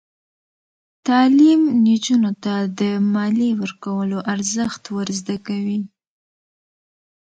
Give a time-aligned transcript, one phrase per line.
[1.07, 2.81] تعلیم نجونو ته د
[3.13, 5.79] مالیې ورکولو ارزښت ور زده کوي.